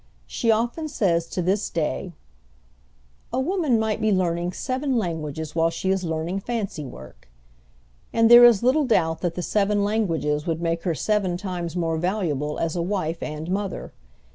[0.25, 2.13] She often says to this day,
[3.31, 7.29] "A woman might be learning seven languages while she is learning fancy work,"
[8.11, 11.97] and there is little doubt that the seven languages would make her seven times more
[11.97, 13.93] valuable as a wife and mother.